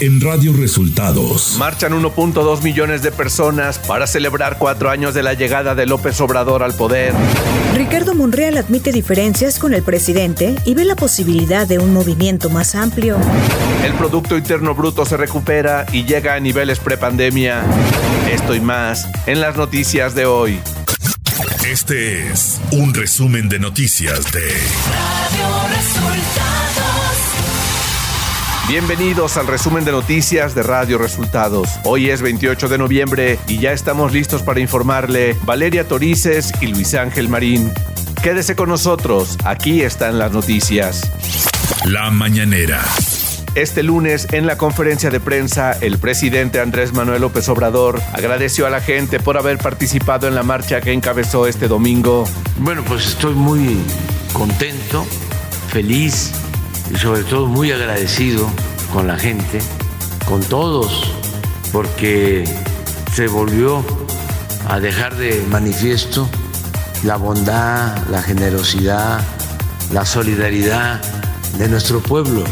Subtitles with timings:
[0.00, 1.56] en Radio Resultados.
[1.58, 6.62] Marchan 1.2 millones de personas para celebrar cuatro años de la llegada de López Obrador
[6.62, 7.12] al poder.
[7.74, 12.74] Ricardo Monreal admite diferencias con el presidente y ve la posibilidad de un movimiento más
[12.74, 13.18] amplio.
[13.84, 17.62] El Producto Interno Bruto se recupera y llega a niveles prepandemia.
[18.32, 20.60] Esto y más en las noticias de hoy.
[21.66, 27.29] Este es un resumen de noticias de Radio Resultados.
[28.68, 31.68] Bienvenidos al resumen de noticias de Radio Resultados.
[31.84, 36.94] Hoy es 28 de noviembre y ya estamos listos para informarle Valeria Torices y Luis
[36.94, 37.72] Ángel Marín.
[38.22, 41.10] Quédese con nosotros, aquí están las noticias.
[41.84, 42.80] La mañanera.
[43.56, 48.70] Este lunes, en la conferencia de prensa, el presidente Andrés Manuel López Obrador agradeció a
[48.70, 52.28] la gente por haber participado en la marcha que encabezó este domingo.
[52.58, 53.78] Bueno, pues estoy muy
[54.32, 55.04] contento,
[55.72, 56.30] feliz
[56.92, 58.48] y sobre todo muy agradecido
[58.92, 59.60] con la gente,
[60.26, 61.12] con todos,
[61.72, 62.44] porque
[63.12, 63.84] se volvió
[64.68, 66.28] a dejar de manifiesto
[67.04, 69.20] la bondad, la generosidad,
[69.92, 71.00] la solidaridad
[71.58, 72.44] de nuestro pueblo.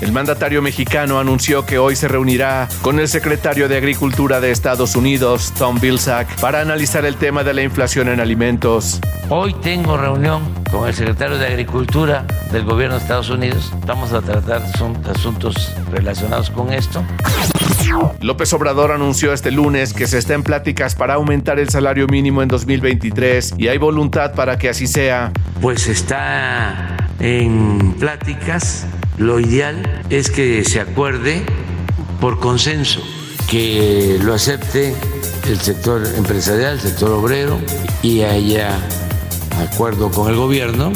[0.00, 4.96] El mandatario mexicano anunció que hoy se reunirá con el secretario de Agricultura de Estados
[4.96, 9.00] Unidos, Tom Vilsack, para analizar el tema de la inflación en alimentos.
[9.28, 13.72] Hoy tengo reunión con el secretario de Agricultura del gobierno de Estados Unidos.
[13.86, 14.62] Vamos a tratar
[15.08, 17.02] asuntos relacionados con esto.
[18.20, 22.42] López Obrador anunció este lunes que se está en pláticas para aumentar el salario mínimo
[22.42, 25.32] en 2023 y hay voluntad para que así sea.
[25.60, 28.86] Pues está en pláticas
[29.18, 31.42] lo ideal es que se acuerde
[32.20, 33.00] por consenso,
[33.48, 34.94] que lo acepte
[35.46, 37.58] el sector empresarial, el sector obrero
[38.02, 38.78] y haya
[39.58, 40.92] acuerdo con el gobierno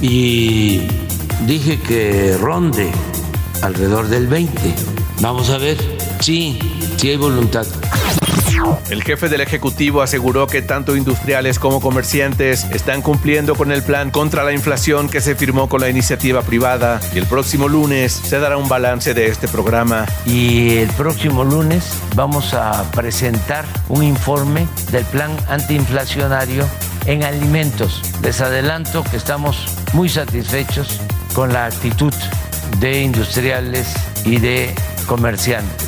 [0.00, 0.82] y
[1.46, 2.90] dije que ronde
[3.62, 4.74] alrededor del 20.
[5.20, 5.76] Vamos a ver,
[6.20, 6.58] sí,
[6.96, 7.66] sí hay voluntad.
[8.90, 14.10] El jefe del Ejecutivo aseguró que tanto industriales como comerciantes están cumpliendo con el plan
[14.10, 18.38] contra la inflación que se firmó con la iniciativa privada y el próximo lunes se
[18.38, 20.06] dará un balance de este programa.
[20.24, 26.66] Y el próximo lunes vamos a presentar un informe del plan antiinflacionario
[27.06, 28.02] en alimentos.
[28.22, 31.00] Les adelanto que estamos muy satisfechos
[31.34, 32.14] con la actitud
[32.80, 33.94] de industriales
[34.24, 34.74] y de
[35.06, 35.87] comerciantes.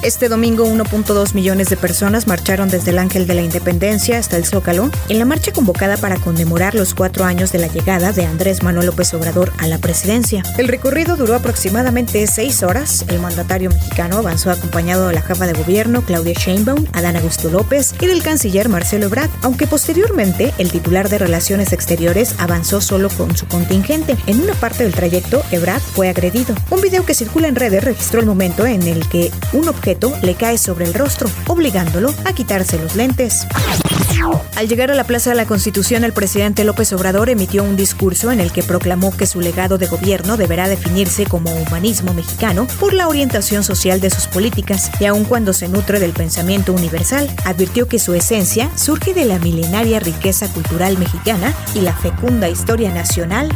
[0.00, 4.44] Este domingo 1.2 millones de personas marcharon desde el Ángel de la Independencia hasta el
[4.44, 8.62] Zócalo en la marcha convocada para conmemorar los cuatro años de la llegada de Andrés
[8.62, 10.44] Manuel López Obrador a la presidencia.
[10.56, 13.04] El recorrido duró aproximadamente seis horas.
[13.08, 17.92] El mandatario mexicano avanzó acompañado de la jefa de gobierno Claudia Sheinbaum, Adán Augusto López
[18.00, 23.36] y del canciller Marcelo Ebrard, aunque posteriormente el titular de Relaciones Exteriores avanzó solo con
[23.36, 24.16] su contingente.
[24.28, 26.54] En una parte del trayecto, Ebrard fue agredido.
[26.70, 29.87] Un video que circula en redes registró el momento en el que un objeto
[30.22, 33.46] le cae sobre el rostro, obligándolo a quitarse los lentes.
[34.56, 38.32] Al llegar a la Plaza de la Constitución, el presidente López Obrador emitió un discurso
[38.32, 42.92] en el que proclamó que su legado de gobierno deberá definirse como humanismo mexicano por
[42.92, 47.86] la orientación social de sus políticas y aun cuando se nutre del pensamiento universal, advirtió
[47.86, 53.48] que su esencia surge de la milenaria riqueza cultural mexicana y la fecunda historia nacional.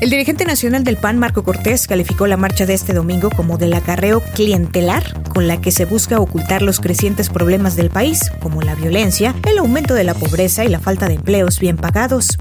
[0.00, 3.74] El dirigente nacional del PAN, Marco Cortés, calificó la marcha de este domingo como del
[3.74, 8.74] acarreo clientelar con la que se busca ocultar los crecientes problemas del país, como la
[8.74, 12.38] violencia, el aumento de la pobreza y la falta de empleos bien pagados.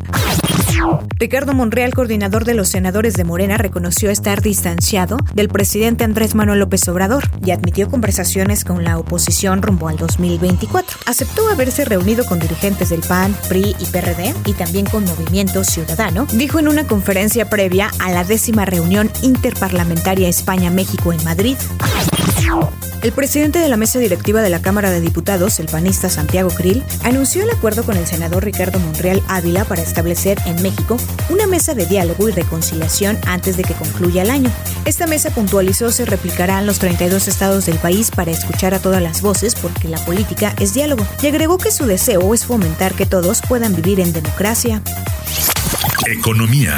[1.17, 6.59] Ricardo Monreal, coordinador de los senadores de Morena, reconoció estar distanciado del presidente Andrés Manuel
[6.59, 10.99] López Obrador y admitió conversaciones con la oposición rumbo al 2024.
[11.05, 16.25] Aceptó haberse reunido con dirigentes del PAN, PRI y PRD y también con Movimiento Ciudadano,
[16.33, 21.57] dijo en una conferencia previa a la décima reunión interparlamentaria España-México en Madrid.
[23.01, 26.83] El presidente de la mesa directiva de la Cámara de Diputados, el panista Santiago Krill,
[27.03, 30.97] anunció el acuerdo con el senador Ricardo Monreal Ávila para establecer en México
[31.29, 34.51] una mesa de diálogo y reconciliación antes de que concluya el año.
[34.83, 39.01] Esta mesa puntualizó se replicará en los 32 estados del país para escuchar a todas
[39.01, 43.05] las voces porque la política es diálogo y agregó que su deseo es fomentar que
[43.05, 44.81] todos puedan vivir en democracia.
[46.05, 46.75] Economía.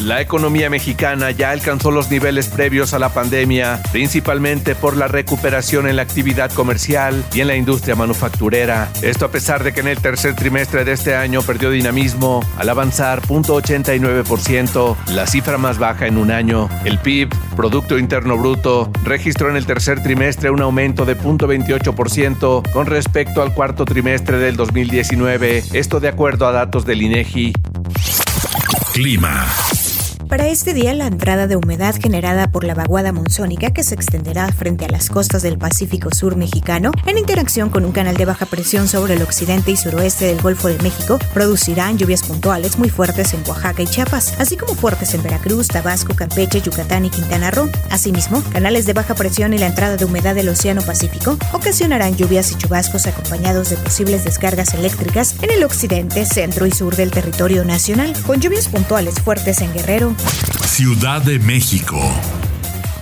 [0.00, 5.86] La economía mexicana ya alcanzó los niveles previos a la pandemia, principalmente por la recuperación
[5.86, 8.90] en la actividad comercial y en la industria manufacturera.
[9.02, 12.68] Esto a pesar de que en el tercer trimestre de este año perdió dinamismo al
[12.68, 16.68] avanzar 0.89%, la cifra más baja en un año.
[16.84, 22.86] El PIB, Producto Interno Bruto, registró en el tercer trimestre un aumento de 0.28% con
[22.86, 27.52] respecto al cuarto trimestre del 2019, esto de acuerdo a datos del INEGI.
[28.92, 29.46] Clima.
[30.28, 34.50] Para este día, la entrada de humedad generada por la vaguada monzónica que se extenderá
[34.52, 38.46] frente a las costas del Pacífico Sur mexicano, en interacción con un canal de baja
[38.46, 43.34] presión sobre el occidente y suroeste del Golfo de México, producirán lluvias puntuales muy fuertes
[43.34, 47.68] en Oaxaca y Chiapas, así como fuertes en Veracruz, Tabasco, Campeche, Yucatán y Quintana Roo.
[47.90, 52.50] Asimismo, canales de baja presión y la entrada de humedad del Océano Pacífico ocasionarán lluvias
[52.50, 57.64] y chubascos acompañados de posibles descargas eléctricas en el occidente, centro y sur del territorio
[57.64, 60.13] nacional, con lluvias puntuales fuertes en Guerrero,
[60.66, 61.98] Ciudad de México.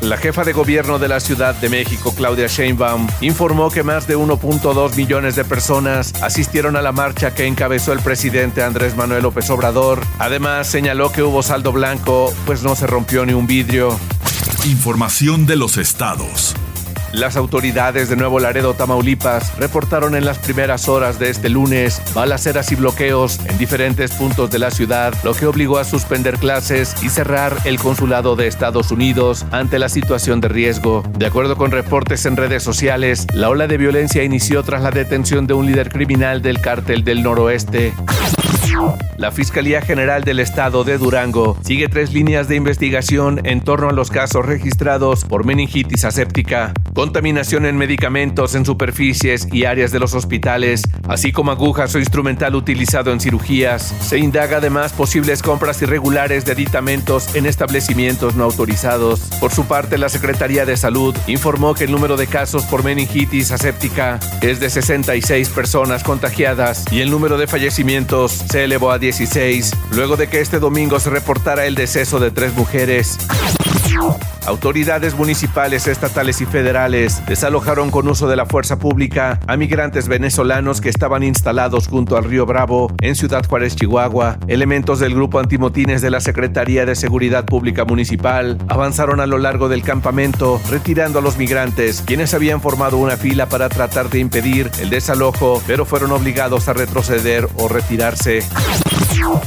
[0.00, 4.16] La jefa de gobierno de la Ciudad de México, Claudia Sheinbaum, informó que más de
[4.16, 9.48] 1.2 millones de personas asistieron a la marcha que encabezó el presidente Andrés Manuel López
[9.50, 10.00] Obrador.
[10.18, 13.96] Además, señaló que hubo saldo blanco, pues no se rompió ni un vidrio.
[14.64, 16.56] Información de los estados.
[17.12, 22.72] Las autoridades de Nuevo Laredo, Tamaulipas, reportaron en las primeras horas de este lunes balaceras
[22.72, 27.10] y bloqueos en diferentes puntos de la ciudad, lo que obligó a suspender clases y
[27.10, 31.02] cerrar el consulado de Estados Unidos ante la situación de riesgo.
[31.18, 35.46] De acuerdo con reportes en redes sociales, la ola de violencia inició tras la detención
[35.46, 37.92] de un líder criminal del cártel del noroeste.
[39.16, 43.92] La Fiscalía General del Estado de Durango sigue tres líneas de investigación en torno a
[43.92, 50.14] los casos registrados por meningitis aséptica, contaminación en medicamentos en superficies y áreas de los
[50.14, 53.94] hospitales, así como agujas o instrumental utilizado en cirugías.
[54.00, 59.20] Se indaga además posibles compras irregulares de aditamentos en establecimientos no autorizados.
[59.38, 63.52] Por su parte, la Secretaría de Salud informó que el número de casos por meningitis
[63.52, 69.72] aséptica es de 66 personas contagiadas y el número de fallecimientos se elevó a 16
[69.92, 73.18] luego de que este domingo se reportara el deceso de tres mujeres.
[74.46, 80.80] Autoridades municipales, estatales y federales desalojaron con uso de la fuerza pública a migrantes venezolanos
[80.80, 84.38] que estaban instalados junto al río Bravo en Ciudad Juárez, Chihuahua.
[84.48, 89.68] Elementos del grupo antimotines de la Secretaría de Seguridad Pública Municipal avanzaron a lo largo
[89.68, 94.70] del campamento retirando a los migrantes, quienes habían formado una fila para tratar de impedir
[94.80, 98.42] el desalojo, pero fueron obligados a retroceder o retirarse.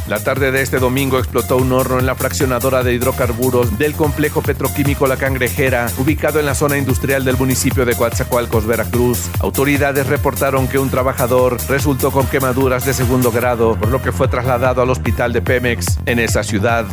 [0.08, 4.42] La tarde de este domingo explotó un horno en la fraccionadora de hidrocarburos del complejo
[4.42, 9.30] petroquímico La Cangrejera, ubicado en la zona industrial del municipio de Coatzacoalcos, Veracruz.
[9.40, 14.28] Autoridades reportaron que un trabajador resultó con quemaduras de segundo grado, por lo que fue
[14.28, 16.86] trasladado al hospital de Pemex en esa ciudad.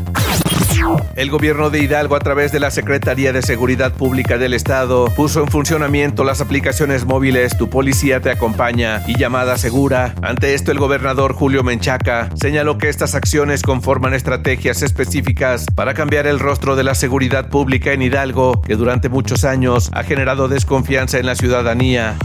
[1.16, 5.40] El gobierno de Hidalgo, a través de la Secretaría de Seguridad Pública del Estado, puso
[5.40, 10.14] en funcionamiento las aplicaciones móviles Tu Policía Te Acompaña y Llamada Segura.
[10.22, 16.26] Ante esto, el gobernador Julio Menchaca señaló que estas acciones conforman estrategias específicas para cambiar
[16.26, 21.18] el rostro de la seguridad pública en Hidalgo, que durante muchos años ha generado desconfianza
[21.18, 22.16] en la ciudadanía.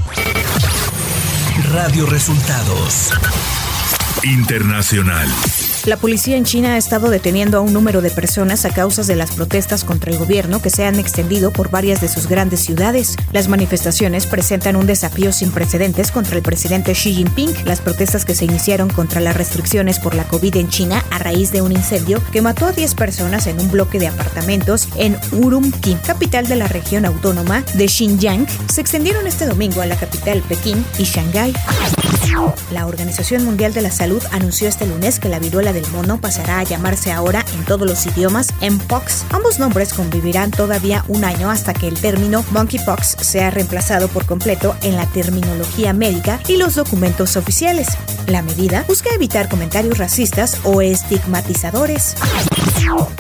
[1.74, 3.12] Radio Resultados
[4.24, 5.28] Internacional.
[5.88, 9.16] La policía en China ha estado deteniendo a un número de personas a causa de
[9.16, 13.16] las protestas contra el gobierno que se han extendido por varias de sus grandes ciudades.
[13.32, 17.54] Las manifestaciones presentan un desafío sin precedentes contra el presidente Xi Jinping.
[17.64, 21.54] Las protestas que se iniciaron contra las restricciones por la COVID en China a raíz
[21.54, 25.96] de un incendio que mató a 10 personas en un bloque de apartamentos en Urumqi,
[26.06, 30.84] capital de la región autónoma de Xinjiang, se extendieron este domingo a la capital Pekín
[31.00, 31.54] y Shanghái.
[32.72, 36.60] La Organización Mundial de la Salud anunció este lunes que la viruela del mono pasará
[36.60, 39.26] a llamarse ahora en todos los idiomas Mpox.
[39.32, 44.76] Ambos nombres convivirán todavía un año hasta que el término monkeypox sea reemplazado por completo
[44.84, 47.88] en la terminología médica y los documentos oficiales.
[48.28, 52.16] La medida busca evitar comentarios racistas o estigmatizadores.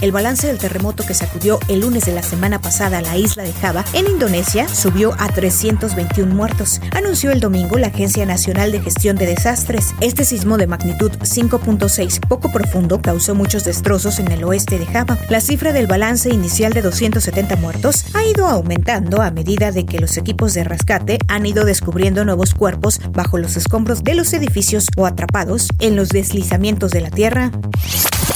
[0.01, 3.53] El balance del terremoto que sacudió el lunes de la semana pasada la isla de
[3.53, 8.96] Java, en Indonesia, subió a 321 muertos, anunció el domingo la Agencia Nacional de Gestión
[8.97, 9.93] de Desastres.
[10.01, 15.19] Este sismo de magnitud 5.6 poco profundo causó muchos destrozos en el oeste de Java.
[15.29, 19.99] La cifra del balance inicial de 270 muertos ha ido aumentando a medida de que
[19.99, 24.87] los equipos de rescate han ido descubriendo nuevos cuerpos bajo los escombros de los edificios
[24.97, 27.51] o atrapados en los deslizamientos de la tierra.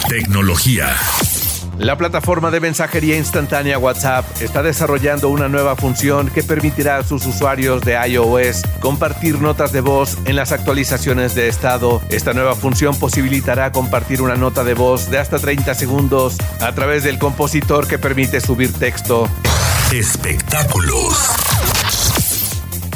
[0.10, 0.96] Tecnología.
[1.82, 7.26] La plataforma de mensajería instantánea WhatsApp está desarrollando una nueva función que permitirá a sus
[7.26, 12.00] usuarios de iOS compartir notas de voz en las actualizaciones de estado.
[12.10, 17.04] Esta nueva función posibilitará compartir una nota de voz de hasta 30 segundos a través
[17.04, 19.28] del compositor que permite subir texto.
[19.92, 21.32] Espectáculos.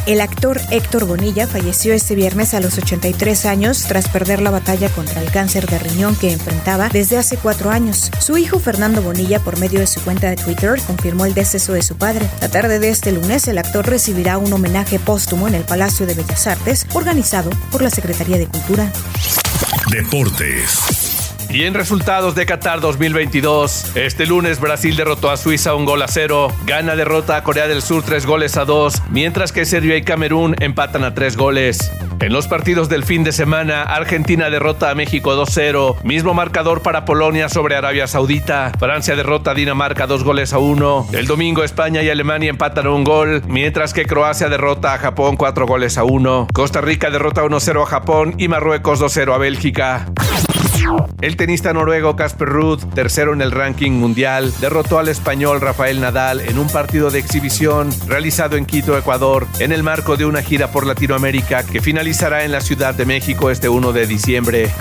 [0.05, 4.87] El actor Héctor Bonilla falleció este viernes a los 83 años tras perder la batalla
[4.89, 8.11] contra el cáncer de riñón que enfrentaba desde hace cuatro años.
[8.19, 11.81] Su hijo Fernando Bonilla, por medio de su cuenta de Twitter, confirmó el deceso de
[11.81, 12.29] su padre.
[12.39, 16.13] La tarde de este lunes, el actor recibirá un homenaje póstumo en el Palacio de
[16.13, 18.91] Bellas Artes, organizado por la Secretaría de Cultura.
[19.89, 20.94] Deportes.
[21.55, 26.09] Y en resultados de Qatar 2022, este lunes Brasil derrotó a Suiza un gol a
[26.09, 30.01] cero, Gana derrota a Corea del Sur tres goles a dos, mientras que Serbia y
[30.01, 31.93] Camerún empatan a tres goles.
[32.19, 37.05] En los partidos del fin de semana, Argentina derrota a México 2-0, mismo marcador para
[37.05, 42.03] Polonia sobre Arabia Saudita, Francia derrota a Dinamarca dos goles a uno, el domingo España
[42.03, 46.49] y Alemania empatan un gol, mientras que Croacia derrota a Japón cuatro goles a uno,
[46.53, 50.05] Costa Rica derrota 1-0 a Japón y Marruecos 2-0 a Bélgica.
[51.21, 56.41] El tenista noruego Casper Ruud, tercero en el ranking mundial, derrotó al español Rafael Nadal
[56.41, 60.71] en un partido de exhibición realizado en Quito, Ecuador, en el marco de una gira
[60.71, 64.71] por Latinoamérica que finalizará en la Ciudad de México este 1 de diciembre.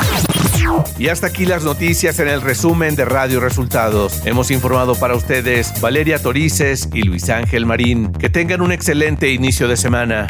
[0.99, 4.23] Y hasta aquí las noticias en el resumen de Radio Resultados.
[4.25, 8.13] Hemos informado para ustedes Valeria Torices y Luis Ángel Marín.
[8.13, 10.27] Que tengan un excelente inicio de semana.